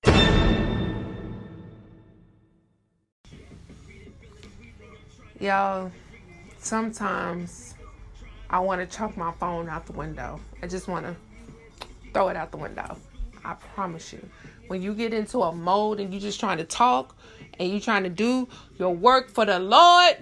Y'all, 5.41 5.91
sometimes 6.59 7.75
I 8.49 8.59
want 8.59 8.79
to 8.79 8.97
chuck 8.97 9.17
my 9.17 9.33
phone 9.33 9.67
out 9.67 9.87
the 9.87 9.91
window. 9.91 10.39
I 10.63 10.67
just 10.67 10.87
want 10.87 11.05
to 11.05 11.17
throw 12.19 12.27
it 12.27 12.35
out 12.35 12.51
the 12.51 12.57
window. 12.57 12.97
I 13.45 13.53
promise 13.53 14.11
you. 14.11 14.19
When 14.67 14.81
you 14.81 14.93
get 14.93 15.13
into 15.13 15.39
a 15.39 15.53
mode 15.53 16.01
and 16.01 16.13
you're 16.13 16.19
just 16.19 16.37
trying 16.37 16.57
to 16.57 16.65
talk 16.65 17.15
and 17.57 17.69
you're 17.69 17.79
trying 17.79 18.03
to 18.03 18.09
do 18.09 18.49
your 18.77 18.93
work 18.93 19.29
for 19.29 19.45
the 19.45 19.57
Lord 19.57 20.17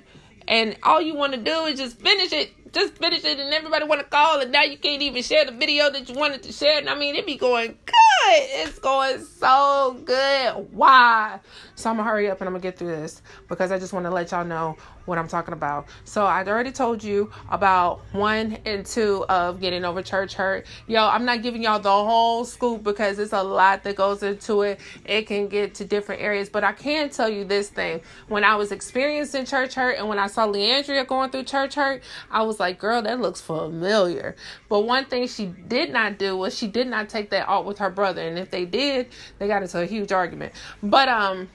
and 0.48 0.78
all 0.84 1.02
you 1.02 1.16
want 1.16 1.34
to 1.34 1.40
do 1.40 1.66
is 1.66 1.80
just 1.80 2.00
finish 2.00 2.32
it 2.32 2.54
just 2.72 2.96
finish 2.98 3.24
it 3.24 3.40
and 3.40 3.54
everybody 3.54 3.86
want 3.86 4.00
to 4.00 4.08
call 4.08 4.40
and 4.40 4.52
now 4.52 4.62
you 4.62 4.78
can't 4.78 5.02
even 5.02 5.24
share 5.24 5.44
the 5.46 5.52
video 5.52 5.90
that 5.90 6.08
you 6.08 6.16
wanted 6.16 6.44
to 6.44 6.52
share 6.52 6.78
and 6.78 6.90
i 6.90 6.96
mean 6.96 7.16
it 7.16 7.26
be 7.26 7.36
going 7.36 7.78
good 7.86 7.96
it's 8.28 8.78
going 8.80 9.24
so 9.24 10.00
good 10.06 10.52
why 10.72 11.40
so 11.76 11.90
i'm 11.90 11.96
gonna 11.98 12.08
hurry 12.08 12.30
up 12.30 12.40
and 12.40 12.48
i'm 12.48 12.54
gonna 12.54 12.62
get 12.62 12.78
through 12.78 12.88
this 12.88 13.22
because 13.48 13.72
i 13.72 13.80
just 13.80 13.94
want 13.94 14.06
to 14.06 14.12
let 14.12 14.32
y'all 14.32 14.46
know 14.46 14.76
what 15.08 15.18
i'm 15.18 15.28
talking 15.28 15.54
about. 15.54 15.88
So 16.04 16.26
i 16.26 16.44
already 16.46 16.72
told 16.72 17.04
you 17.04 17.32
about 17.50 18.02
one 18.12 18.58
and 18.66 18.86
two 18.86 19.26
of 19.30 19.60
getting 19.60 19.86
over 19.86 20.04
church 20.04 20.34
hurt. 20.34 20.68
Yo 20.86 21.08
i'm 21.08 21.26
not 21.26 21.42
giving 21.42 21.64
y'all 21.64 21.80
the 21.80 21.90
whole 21.90 22.46
scoop 22.46 22.84
because 22.84 23.18
it's 23.18 23.34
a 23.34 23.42
lot 23.42 23.84
that 23.84 23.96
goes 23.96 24.22
into 24.22 24.62
it. 24.62 24.80
It 25.06 25.28
can 25.28 25.48
get 25.48 25.76
to 25.76 25.86
different 25.86 26.22
areas. 26.22 26.50
But 26.50 26.64
i 26.64 26.74
can 26.74 27.10
tell 27.10 27.30
you 27.30 27.46
this 27.46 27.70
thing. 27.70 28.02
When 28.28 28.44
i 28.44 28.56
was 28.56 28.72
experiencing 28.72 29.46
church 29.46 29.74
hurt 29.74 29.98
and 29.98 30.08
when 30.08 30.20
i 30.20 30.28
saw 30.28 30.48
leandria 30.48 31.08
going 31.08 31.32
through 31.32 31.44
church 31.44 31.76
hurt 31.76 32.04
i 32.30 32.44
was 32.44 32.60
like 32.60 32.80
girl 32.80 33.02
that 33.02 33.20
looks 33.20 33.42
familiar. 33.42 34.36
But 34.70 34.82
one 34.82 35.06
thing 35.06 35.28
she 35.28 35.46
did 35.46 35.92
not 35.92 36.20
do 36.20 36.36
was 36.36 36.58
she 36.58 36.68
did 36.68 36.88
not 36.88 37.10
take 37.10 37.30
that 37.30 37.50
out 37.50 37.66
with 37.66 37.78
her 37.80 37.90
brother. 37.90 38.22
And 38.22 38.38
if 38.38 38.52
they 38.52 38.66
did 38.66 39.08
they 39.40 39.48
got 39.48 39.62
into 39.62 39.80
a 39.82 39.86
huge 39.86 40.12
argument. 40.12 40.54
But 40.84 41.08
um 41.08 41.50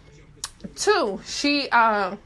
two 0.75 1.21
she 1.26 1.68
um 1.71 2.18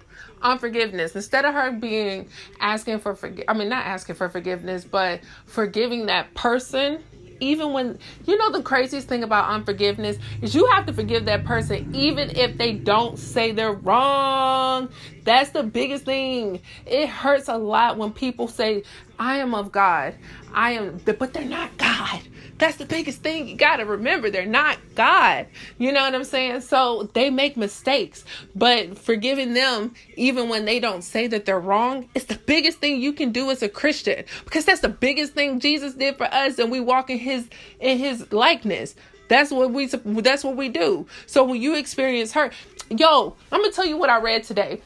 unforgiveness 0.42 1.14
instead 1.16 1.44
of 1.44 1.54
her 1.54 1.72
being 1.72 2.28
asking 2.60 2.98
for 2.98 3.14
forg- 3.14 3.44
I 3.48 3.54
mean 3.54 3.68
not 3.68 3.86
asking 3.86 4.16
for 4.16 4.28
forgiveness 4.28 4.84
but 4.84 5.20
forgiving 5.46 6.06
that 6.06 6.34
person 6.34 7.02
even 7.40 7.72
when 7.72 7.98
you 8.26 8.36
know 8.36 8.52
the 8.52 8.62
craziest 8.62 9.08
thing 9.08 9.22
about 9.22 9.48
unforgiveness 9.48 10.18
is 10.40 10.54
you 10.54 10.66
have 10.74 10.86
to 10.86 10.92
forgive 10.92 11.26
that 11.26 11.44
person 11.44 11.84
even 11.92 12.30
if 12.34 12.56
they 12.56 12.72
don't 12.72 13.18
say 13.18 13.52
they're 13.52 13.72
wrong. 13.72 14.88
That's 15.24 15.50
the 15.50 15.62
biggest 15.62 16.04
thing. 16.04 16.60
It 16.86 17.08
hurts 17.08 17.48
a 17.48 17.56
lot 17.56 17.98
when 17.98 18.12
people 18.12 18.48
say 18.48 18.84
i 19.18 19.38
am 19.38 19.54
of 19.54 19.72
god. 19.72 20.14
I 20.52 20.72
am 20.72 21.00
but 21.04 21.32
they're 21.32 21.44
not 21.44 21.76
god. 21.78 22.22
That's 22.58 22.78
the 22.78 22.86
biggest 22.86 23.22
thing. 23.22 23.48
You 23.48 23.56
got 23.56 23.76
to 23.76 23.84
remember 23.84 24.30
they're 24.30 24.46
not 24.46 24.78
god. 24.94 25.46
You 25.78 25.92
know 25.92 26.02
what 26.02 26.14
i'm 26.14 26.24
saying? 26.24 26.62
So 26.62 27.10
they 27.14 27.30
make 27.30 27.56
mistakes. 27.56 28.24
But 28.54 28.98
forgiving 28.98 29.54
them 29.54 29.94
even 30.16 30.48
when 30.48 30.64
they 30.64 30.80
don't 30.80 31.02
say 31.02 31.26
that 31.28 31.44
they're 31.44 31.60
wrong 31.60 32.08
it's 32.14 32.26
the 32.26 32.38
biggest 32.46 32.78
thing 32.78 33.00
you 33.00 33.12
can 33.12 33.32
do 33.32 33.50
as 33.50 33.62
a 33.62 33.68
christian. 33.68 34.24
Because 34.44 34.64
that's 34.64 34.80
the 34.80 34.88
biggest 34.88 35.34
thing 35.34 35.60
jesus 35.60 35.94
did 35.94 36.16
for 36.16 36.26
us 36.32 36.58
and 36.58 36.70
we 36.70 36.80
walk 36.80 37.10
in 37.10 37.18
his 37.18 37.48
in 37.80 37.98
his 37.98 38.32
likeness. 38.32 38.94
That's 39.28 39.50
what 39.50 39.72
we 39.72 39.86
that's 39.86 40.44
what 40.44 40.56
we 40.56 40.68
do. 40.68 41.06
So 41.26 41.44
when 41.44 41.60
you 41.60 41.76
experience 41.76 42.32
hurt 42.32 42.52
yo 42.90 43.34
i'm 43.50 43.60
gonna 43.60 43.72
tell 43.72 43.84
you 43.84 43.96
what 43.96 44.10
i 44.10 44.20
read 44.20 44.44
today 44.44 44.80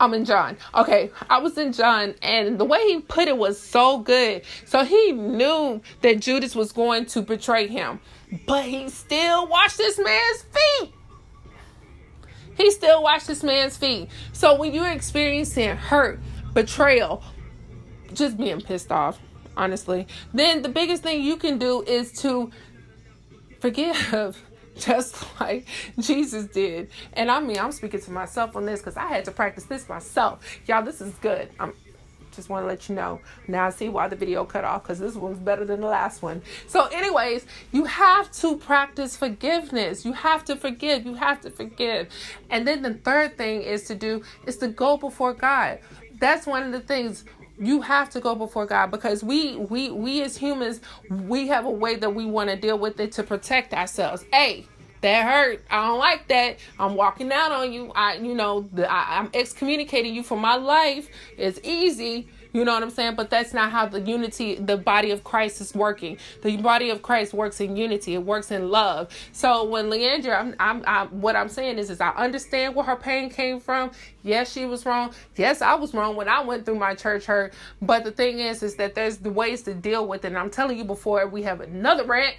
I'm 0.00 0.14
in 0.14 0.24
John. 0.24 0.56
Okay, 0.74 1.10
I 1.28 1.38
was 1.38 1.58
in 1.58 1.74
John, 1.74 2.14
and 2.22 2.58
the 2.58 2.64
way 2.64 2.80
he 2.86 3.00
put 3.00 3.28
it 3.28 3.36
was 3.36 3.60
so 3.60 3.98
good. 3.98 4.42
So 4.64 4.82
he 4.82 5.12
knew 5.12 5.82
that 6.00 6.20
Judas 6.20 6.56
was 6.56 6.72
going 6.72 7.04
to 7.06 7.20
betray 7.20 7.66
him, 7.66 8.00
but 8.46 8.64
he 8.64 8.88
still 8.88 9.46
washed 9.46 9.76
this 9.76 9.98
man's 9.98 10.42
feet. 10.42 10.94
He 12.56 12.70
still 12.70 13.02
washed 13.02 13.26
this 13.26 13.42
man's 13.42 13.76
feet. 13.76 14.08
So 14.32 14.56
when 14.56 14.72
you're 14.72 14.90
experiencing 14.90 15.76
hurt, 15.76 16.18
betrayal, 16.54 17.22
just 18.14 18.38
being 18.38 18.60
pissed 18.62 18.90
off, 18.90 19.18
honestly, 19.56 20.06
then 20.32 20.62
the 20.62 20.68
biggest 20.70 21.02
thing 21.02 21.22
you 21.22 21.36
can 21.36 21.58
do 21.58 21.82
is 21.82 22.12
to 22.22 22.50
forgive 23.60 24.42
just 24.78 25.16
like 25.40 25.66
Jesus 25.98 26.46
did. 26.46 26.90
And 27.12 27.30
I 27.30 27.40
mean, 27.40 27.58
I'm 27.58 27.72
speaking 27.72 28.00
to 28.00 28.10
myself 28.10 28.56
on 28.56 28.66
this 28.66 28.80
because 28.80 28.96
I 28.96 29.06
had 29.06 29.24
to 29.26 29.30
practice 29.30 29.64
this 29.64 29.88
myself. 29.88 30.60
Y'all, 30.66 30.84
this 30.84 31.00
is 31.00 31.14
good. 31.14 31.50
I'm 31.58 31.74
just 32.32 32.48
want 32.48 32.62
to 32.62 32.66
let 32.66 32.88
you 32.88 32.94
know. 32.94 33.20
Now 33.48 33.66
I 33.66 33.70
see 33.70 33.88
why 33.88 34.08
the 34.08 34.16
video 34.16 34.44
cut 34.44 34.64
off 34.64 34.82
because 34.82 34.98
this 34.98 35.14
one's 35.14 35.38
better 35.38 35.64
than 35.64 35.80
the 35.80 35.86
last 35.86 36.22
one. 36.22 36.42
So, 36.66 36.86
anyways, 36.86 37.44
you 37.72 37.84
have 37.84 38.30
to 38.32 38.56
practice 38.56 39.16
forgiveness. 39.16 40.04
You 40.04 40.12
have 40.12 40.44
to 40.44 40.56
forgive. 40.56 41.04
You 41.04 41.14
have 41.14 41.40
to 41.42 41.50
forgive. 41.50 42.08
And 42.48 42.66
then 42.66 42.82
the 42.82 42.94
third 42.94 43.36
thing 43.36 43.62
is 43.62 43.84
to 43.84 43.94
do 43.94 44.22
is 44.46 44.58
to 44.58 44.68
go 44.68 44.96
before 44.96 45.34
God. 45.34 45.80
That's 46.18 46.46
one 46.46 46.62
of 46.62 46.72
the 46.72 46.80
things 46.80 47.24
you 47.60 47.82
have 47.82 48.10
to 48.10 48.20
go 48.20 48.34
before 48.34 48.66
God 48.66 48.90
because 48.90 49.22
we 49.22 49.56
we 49.56 49.90
we 49.90 50.22
as 50.22 50.36
humans 50.36 50.80
we 51.10 51.48
have 51.48 51.66
a 51.66 51.70
way 51.70 51.96
that 51.96 52.14
we 52.14 52.24
want 52.24 52.50
to 52.50 52.56
deal 52.56 52.78
with 52.78 52.98
it 52.98 53.12
to 53.12 53.22
protect 53.22 53.74
ourselves. 53.74 54.24
Hey, 54.32 54.66
that 55.02 55.24
hurt. 55.30 55.62
I 55.70 55.88
don't 55.88 55.98
like 55.98 56.28
that. 56.28 56.58
I'm 56.78 56.94
walking 56.94 57.30
out 57.32 57.52
on 57.52 57.72
you. 57.72 57.92
I 57.94 58.14
you 58.14 58.34
know 58.34 58.68
the, 58.72 58.90
I, 58.90 59.18
I'm 59.18 59.30
excommunicating 59.34 60.14
you 60.14 60.22
from 60.22 60.40
my 60.40 60.56
life. 60.56 61.08
It's 61.36 61.60
easy. 61.62 62.28
You 62.52 62.64
know 62.64 62.74
what 62.74 62.82
I'm 62.82 62.90
saying? 62.90 63.14
But 63.14 63.30
that's 63.30 63.54
not 63.54 63.70
how 63.70 63.86
the 63.86 64.00
unity, 64.00 64.56
the 64.56 64.76
body 64.76 65.10
of 65.10 65.24
Christ 65.24 65.60
is 65.60 65.74
working. 65.74 66.18
The 66.42 66.56
body 66.56 66.90
of 66.90 67.02
Christ 67.02 67.32
works 67.32 67.60
in 67.60 67.76
unity. 67.76 68.14
It 68.14 68.24
works 68.24 68.50
in 68.50 68.70
love. 68.70 69.08
So 69.32 69.64
when 69.64 69.90
Leandra, 69.90 70.38
I'm, 70.38 70.54
I'm, 70.58 70.84
I'm, 70.86 71.08
what 71.20 71.36
I'm 71.36 71.48
saying 71.48 71.78
is, 71.78 71.90
is 71.90 72.00
I 72.00 72.10
understand 72.10 72.74
where 72.74 72.84
her 72.84 72.96
pain 72.96 73.30
came 73.30 73.60
from. 73.60 73.92
Yes, 74.22 74.52
she 74.52 74.66
was 74.66 74.84
wrong. 74.84 75.12
Yes, 75.36 75.62
I 75.62 75.74
was 75.74 75.94
wrong 75.94 76.16
when 76.16 76.28
I 76.28 76.42
went 76.42 76.64
through 76.64 76.78
my 76.78 76.94
church 76.94 77.26
hurt. 77.26 77.54
But 77.80 78.04
the 78.04 78.10
thing 78.10 78.38
is, 78.38 78.62
is 78.62 78.76
that 78.76 78.94
there's 78.94 79.18
the 79.18 79.30
ways 79.30 79.62
to 79.62 79.74
deal 79.74 80.06
with 80.06 80.24
it. 80.24 80.28
And 80.28 80.38
I'm 80.38 80.50
telling 80.50 80.78
you 80.78 80.84
before 80.84 81.26
we 81.26 81.42
have 81.42 81.60
another 81.60 82.04
rant 82.04 82.36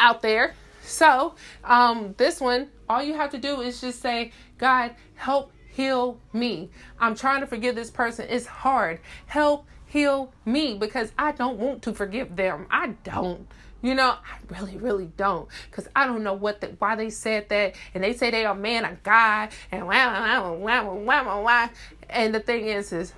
out 0.00 0.22
there. 0.22 0.54
So, 0.82 1.34
um, 1.64 2.14
this 2.18 2.40
one, 2.40 2.68
all 2.88 3.02
you 3.02 3.14
have 3.14 3.30
to 3.30 3.38
do 3.38 3.62
is 3.62 3.80
just 3.80 4.00
say, 4.00 4.32
God, 4.58 4.94
help 5.14 5.50
heal 5.74 6.18
me. 6.32 6.70
I'm 7.00 7.14
trying 7.16 7.40
to 7.40 7.46
forgive 7.46 7.74
this 7.74 7.90
person. 7.90 8.26
It's 8.30 8.46
hard. 8.46 9.00
Help 9.26 9.66
heal 9.86 10.32
me 10.44 10.74
because 10.78 11.12
I 11.18 11.32
don't 11.32 11.58
want 11.58 11.82
to 11.82 11.92
forgive 11.92 12.36
them. 12.36 12.66
I 12.70 12.88
don't. 13.02 13.46
You 13.82 13.94
know, 13.94 14.10
I 14.10 14.38
really, 14.48 14.78
really 14.78 15.10
don't, 15.18 15.46
cause 15.70 15.86
I 15.94 16.06
don't 16.06 16.22
know 16.22 16.32
what 16.32 16.62
the, 16.62 16.68
why 16.78 16.96
they 16.96 17.10
said 17.10 17.50
that, 17.50 17.74
and 17.92 18.02
they 18.02 18.14
say 18.14 18.30
they 18.30 18.46
are 18.46 18.54
man 18.54 18.86
of 18.86 19.02
God, 19.02 19.50
and 19.70 19.86
wow, 19.86 20.54
wow, 20.56 20.94
wow, 20.94 20.94
wow, 20.94 21.42
wow. 21.42 21.70
And 22.08 22.34
the 22.34 22.40
thing 22.40 22.68
is, 22.68 22.94
is 22.94 23.12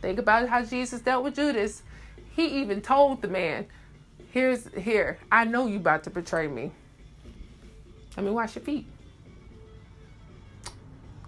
think 0.00 0.20
about 0.20 0.48
how 0.48 0.62
Jesus 0.62 1.00
dealt 1.00 1.24
with 1.24 1.34
Judas. 1.34 1.82
He 2.36 2.46
even 2.60 2.82
told 2.82 3.20
the 3.20 3.26
man, 3.26 3.66
"Here's 4.30 4.68
here. 4.74 5.18
I 5.32 5.42
know 5.42 5.66
you 5.66 5.78
about 5.78 6.04
to 6.04 6.10
betray 6.10 6.46
me. 6.46 6.70
Let 8.16 8.24
me 8.24 8.30
wash 8.30 8.54
your 8.54 8.64
feet." 8.64 8.91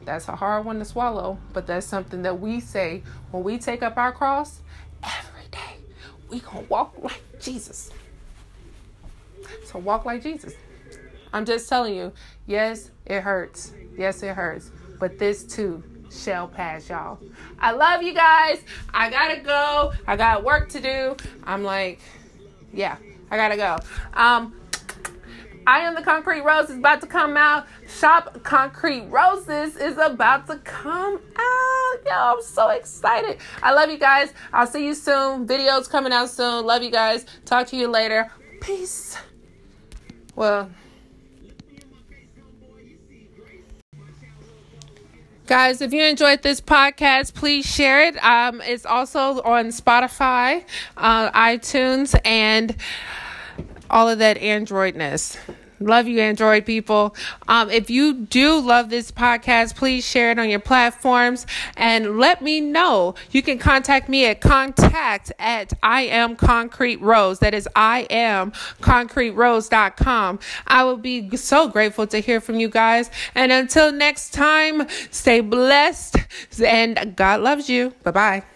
That's 0.04 0.28
a 0.28 0.36
hard 0.36 0.64
one 0.64 0.78
to 0.78 0.84
swallow, 0.84 1.38
but 1.52 1.66
that's 1.66 1.86
something 1.86 2.22
that 2.22 2.40
we 2.40 2.60
say 2.60 3.02
when 3.30 3.42
we 3.42 3.58
take 3.58 3.82
up 3.82 3.96
our 3.96 4.12
cross 4.12 4.60
every 5.02 5.48
day. 5.50 5.78
We 6.28 6.40
gonna 6.40 6.66
walk 6.68 6.94
like 7.02 7.22
Jesus. 7.40 7.90
So 9.64 9.78
walk 9.78 10.04
like 10.04 10.22
Jesus. 10.22 10.54
I'm 11.32 11.44
just 11.44 11.68
telling 11.68 11.94
you, 11.94 12.12
yes, 12.46 12.90
it 13.06 13.20
hurts. 13.20 13.72
Yes, 13.96 14.22
it 14.22 14.34
hurts. 14.34 14.70
But 15.00 15.18
this 15.18 15.44
too 15.44 15.82
shall 16.10 16.46
pass, 16.48 16.88
y'all. 16.88 17.18
I 17.58 17.72
love 17.72 18.02
you 18.02 18.14
guys. 18.14 18.62
I 18.92 19.10
gotta 19.10 19.40
go. 19.40 19.92
I 20.06 20.16
got 20.16 20.44
work 20.44 20.68
to 20.70 20.80
do. 20.80 21.16
I'm 21.44 21.64
like, 21.64 22.00
yeah, 22.72 22.96
I 23.30 23.36
gotta 23.36 23.56
go. 23.56 23.78
Um, 24.14 24.54
I 25.66 25.80
am 25.80 25.94
the 25.94 26.02
Concrete 26.02 26.42
Rose 26.42 26.68
is 26.68 26.76
about 26.76 27.00
to 27.00 27.06
come 27.06 27.36
out. 27.36 27.66
Shop 27.88 28.42
Concrete 28.42 29.06
Roses 29.08 29.76
is 29.76 29.96
about 29.96 30.46
to 30.48 30.56
come 30.58 31.14
out. 31.14 31.98
Yo, 32.04 32.12
I'm 32.12 32.42
so 32.42 32.68
excited. 32.68 33.38
I 33.62 33.72
love 33.72 33.90
you 33.90 33.98
guys. 33.98 34.32
I'll 34.52 34.66
see 34.66 34.84
you 34.84 34.94
soon. 34.94 35.46
Videos 35.46 35.88
coming 35.88 36.12
out 36.12 36.28
soon. 36.28 36.66
Love 36.66 36.82
you 36.82 36.90
guys. 36.90 37.24
Talk 37.46 37.66
to 37.68 37.76
you 37.76 37.88
later. 37.88 38.30
Peace. 38.60 39.16
Well, 40.34 40.70
Guys, 45.46 45.82
if 45.82 45.92
you 45.92 46.02
enjoyed 46.02 46.42
this 46.42 46.58
podcast, 46.58 47.34
please 47.34 47.66
share 47.66 48.02
it. 48.06 48.16
Um, 48.24 48.62
it's 48.62 48.86
also 48.86 49.42
on 49.42 49.66
Spotify, 49.66 50.64
uh, 50.96 51.30
iTunes, 51.32 52.18
and 52.24 52.74
all 53.90 54.08
of 54.08 54.18
that 54.18 54.38
Androidness. 54.38 55.36
Love 55.80 56.06
you, 56.06 56.20
Android 56.20 56.64
people. 56.64 57.14
Um, 57.48 57.68
if 57.68 57.90
you 57.90 58.14
do 58.14 58.58
love 58.60 58.90
this 58.90 59.10
podcast, 59.10 59.76
please 59.76 60.06
share 60.06 60.30
it 60.30 60.38
on 60.38 60.48
your 60.48 60.60
platforms 60.60 61.46
and 61.76 62.18
let 62.18 62.40
me 62.40 62.60
know. 62.60 63.14
You 63.32 63.42
can 63.42 63.58
contact 63.58 64.08
me 64.08 64.24
at 64.26 64.40
contact 64.40 65.32
at 65.38 65.72
I 65.82 66.02
am 66.02 66.36
concrete 66.36 67.00
rose. 67.00 67.40
That 67.40 67.54
is 67.54 67.68
I 67.74 68.06
am 68.10 68.52
concrete 68.80 69.32
concreterose.com. 69.32 70.38
I 70.66 70.84
will 70.84 70.96
be 70.96 71.36
so 71.36 71.68
grateful 71.68 72.06
to 72.08 72.18
hear 72.18 72.40
from 72.40 72.56
you 72.56 72.68
guys. 72.68 73.10
And 73.34 73.52
until 73.52 73.92
next 73.92 74.32
time, 74.32 74.88
stay 75.10 75.40
blessed 75.40 76.16
and 76.64 77.14
God 77.16 77.40
loves 77.40 77.68
you. 77.68 77.92
Bye 78.02 78.10
bye. 78.10 78.53